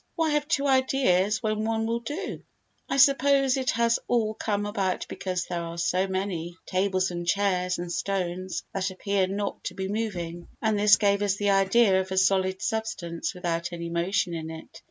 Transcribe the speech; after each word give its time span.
Why 0.15 0.31
have 0.31 0.47
two 0.47 0.65
ideas 0.65 1.43
when 1.43 1.63
one 1.63 1.85
will 1.85 1.99
do? 1.99 2.41
I 2.89 2.97
suppose 2.97 3.55
it 3.55 3.69
has 3.75 3.99
all 4.07 4.33
come 4.33 4.65
about 4.65 5.05
because 5.07 5.45
there 5.45 5.61
are 5.61 5.77
so 5.77 6.07
many 6.07 6.57
tables 6.65 7.11
and 7.11 7.27
chairs 7.27 7.77
and 7.77 7.91
stones 7.93 8.63
that 8.73 8.89
appear 8.89 9.27
not 9.27 9.63
to 9.65 9.75
be 9.75 9.87
moving, 9.87 10.47
and 10.59 10.79
this 10.79 10.95
gave 10.95 11.21
us 11.21 11.35
the 11.35 11.51
idea 11.51 12.01
of 12.01 12.09
a 12.11 12.17
solid 12.17 12.63
substance 12.63 13.35
without 13.35 13.71
any 13.73 13.89
motion 13.89 14.33
in 14.33 14.49
it. 14.49 14.79